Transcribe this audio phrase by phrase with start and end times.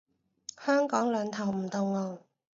[0.59, 2.17] 香港兩頭唔到岸